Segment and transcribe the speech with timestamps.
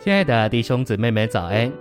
[0.00, 1.72] 亲爱的弟兄姊妹们，早安！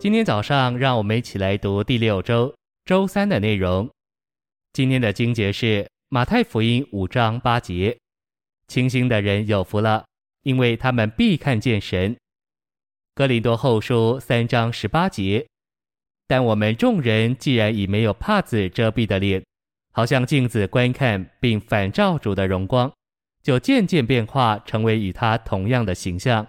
[0.00, 2.52] 今天早上，让我们一起来读第六周
[2.84, 3.88] 周三的内容。
[4.72, 7.96] 今天的经节是马太福音五章八节
[8.66, 10.04] ：“清心的人有福了，
[10.42, 12.16] 因为他们必看见神。”
[13.14, 15.46] 哥林多后书三章十八节
[16.26, 19.40] ：“但我们众人既然已没有帕子遮蔽的脸，
[19.92, 22.92] 好像镜子观看，并反照主的荣光，
[23.40, 26.44] 就渐渐变化，成为与他同样的形象。”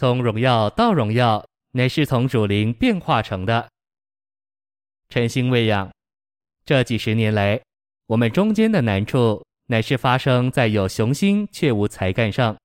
[0.00, 3.68] 从荣耀到荣耀，乃是从主灵变化成的。
[5.10, 5.92] 诚心喂养，
[6.64, 7.60] 这几十年来，
[8.06, 12.56] 我们中间的难处，乃是发生在有雄心却无才干上。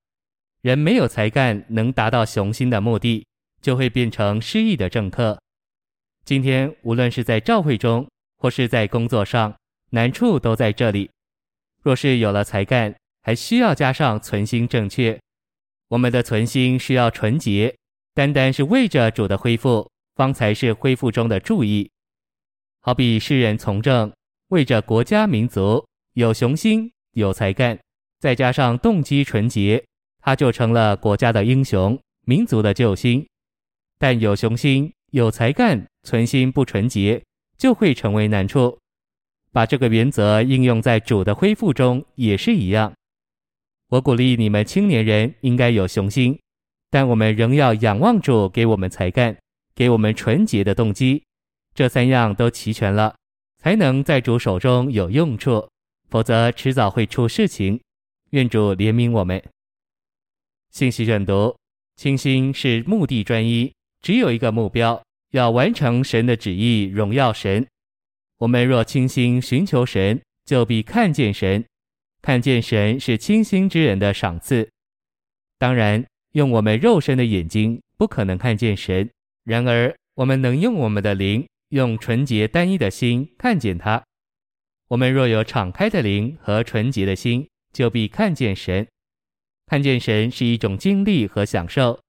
[0.62, 3.28] 人没有才干，能达到雄心的目的，
[3.62, 5.38] 就会变成失意的政客。
[6.24, 9.54] 今天，无论是在教会中，或是在工作上，
[9.90, 11.12] 难处都在这里。
[11.84, 15.20] 若是有了才干，还需要加上存心正确。
[15.90, 17.76] 我们的存心是要纯洁，
[18.14, 21.92] 单单是为着主的恢复，方才是恢复中的注意。
[22.82, 24.12] 好比世人从政，
[24.48, 27.80] 为着国家民族，有雄心，有才干，
[28.20, 29.84] 再加上动机纯洁，
[30.22, 33.26] 他就成了国家的英雄，民族的救星。
[34.00, 37.24] 但有雄心，有才干，存心不纯洁，
[37.58, 38.78] 就会成为难处。
[39.52, 42.94] 把这个原则应用在主的恢复中，也是一样。
[43.90, 46.40] 我鼓励你们青年人应该有雄心，
[46.90, 49.38] 但我们仍要仰望主给我们才干，
[49.76, 51.24] 给我们纯洁的动机，
[51.74, 53.16] 这三样都齐全了，
[53.62, 55.68] 才能在主手中有用处，
[56.10, 57.80] 否则迟早会出事情。
[58.32, 59.42] 愿主怜悯我们。
[60.72, 61.56] 信息选读：
[61.96, 67.66] 清心是目的专一，只有一个目标，要完成神的旨意，荣耀神。
[68.40, 71.64] 我们若清心寻求神，就必看见神。
[72.26, 74.68] 看见神是清心之人的赏赐。
[75.60, 79.08] 当然，用我们肉身的眼睛不可能看见神，
[79.44, 84.04] 然而我们能用我们的灵，用纯洁单一的心看见他。
[84.88, 88.88] 我们若有敞开的灵和纯洁的心，就必看见神。
[89.68, 92.00] 看见神是一种经历和享受。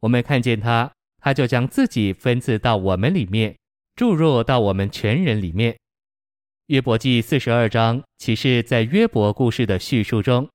[0.00, 3.54] 我们看见他，他就将自己分赐到我们里面，
[3.96, 5.76] 注入到我们全人里面。
[6.68, 10.46] 约伯记四十二章启示在约伯故事的叙述中，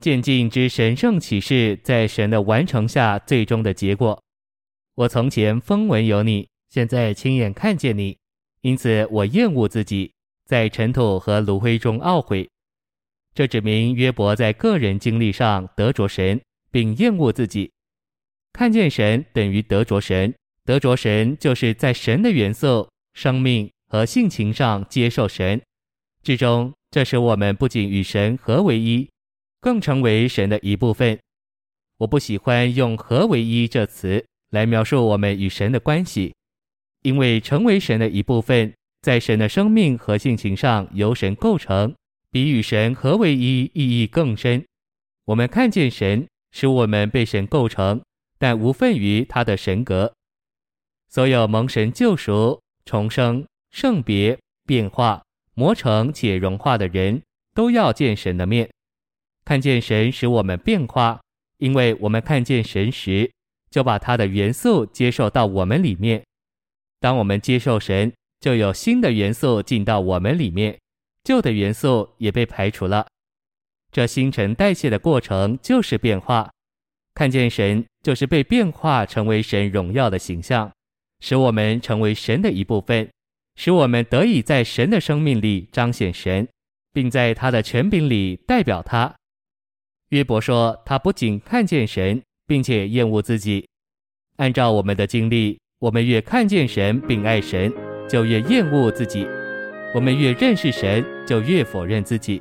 [0.00, 4.18] 渐进之神圣启示在神的完成下最终的结果。
[4.94, 8.16] 我从前风闻有你，现在亲眼看见你，
[8.62, 10.10] 因此我厌恶自己，
[10.46, 12.48] 在尘土和炉灰中懊悔。
[13.34, 16.40] 这指明约伯在个人经历上得着神，
[16.70, 17.70] 并厌恶自己。
[18.54, 23.70] 看见神等于得着神，得着神就是在神的元素、生命。
[23.88, 25.60] 和性情上接受神，
[26.22, 29.08] 至终这使我们不仅与神合为一，
[29.60, 31.18] 更成为神的一部分。
[31.98, 36.34] 我不喜欢用“合为一”这词来描述我们与神的关系，
[37.02, 38.72] 因为成为神的一部分，
[39.02, 41.94] 在神的生命和性情上由神构成，
[42.30, 44.64] 比与神合为一意义更深。
[45.24, 48.00] 我们看见神，使我们被神构成，
[48.38, 50.12] 但无份于他的神格。
[51.08, 53.44] 所有蒙神救赎、重生。
[53.80, 55.22] 圣别、变化、
[55.54, 57.22] 磨成且融化的人，
[57.54, 58.68] 都要见神的面。
[59.44, 61.20] 看见神使我们变化，
[61.58, 63.30] 因为我们看见神时，
[63.70, 66.20] 就把他的元素接受到我们里面。
[66.98, 70.76] 当我们接受神，就有新的元素进到我们里面，
[71.22, 73.06] 旧的元素也被排除了。
[73.92, 76.50] 这新陈代谢的过程就是变化。
[77.14, 80.68] 看见神，就是被变化成为神荣耀的形象，
[81.20, 83.08] 使我们成为神的一部分。
[83.58, 86.46] 使我们得以在神的生命里彰显神，
[86.92, 89.12] 并在他的权柄里代表他。
[90.10, 93.68] 约伯说，他不仅看见神，并且厌恶自己。
[94.36, 97.72] 按照我们的经历，我们越看见神并爱神，
[98.08, 99.26] 就越厌恶自己；
[99.92, 102.40] 我们越认识神，就越否认自己。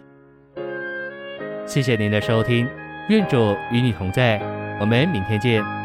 [1.66, 2.67] 谢谢您的收听，
[3.09, 4.37] 愿主与你同在，
[4.79, 5.77] 我们明天见。